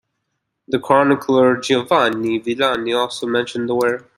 [0.67, 4.07] The chronicler Giovanni Villani also mentioned the ware.